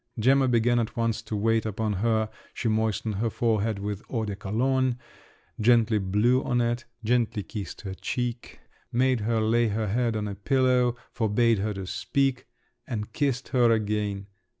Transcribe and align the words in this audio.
Gemma 0.17 0.47
began 0.47 0.79
at 0.79 0.97
once 0.97 1.21
to 1.21 1.35
wait 1.35 1.63
upon 1.63 1.93
her; 2.01 2.31
she 2.55 2.67
moistened 2.67 3.17
her 3.17 3.29
forehead 3.29 3.77
with 3.77 4.01
eau 4.09 4.25
de 4.25 4.35
Cologne, 4.35 4.97
gently 5.59 5.99
blew 5.99 6.43
on 6.43 6.59
it, 6.59 6.85
gently 7.03 7.43
kissed 7.43 7.81
her 7.81 7.93
cheek, 7.93 8.59
made 8.91 9.19
her 9.19 9.39
lay 9.39 9.67
her 9.67 9.89
head 9.89 10.15
on 10.15 10.27
a 10.27 10.33
pillow, 10.33 10.95
forbade 11.11 11.59
her 11.59 11.75
to 11.75 11.85
speak, 11.85 12.47
and 12.87 13.13
kissed 13.13 13.49
her 13.49 13.69
again. 13.69 14.25